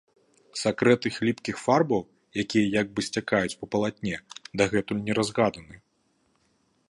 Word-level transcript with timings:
Сакрэт 0.61 1.01
іх 1.09 1.15
ліпкіх 1.27 1.59
фарбаў, 1.65 2.01
якія 2.45 2.67
як 2.81 2.87
бы 2.95 2.99
сцякаюць 3.09 3.57
па 3.61 3.65
палатне, 3.75 4.15
дагэтуль 4.61 5.05
не 5.11 5.19
разгаданы. 5.19 5.75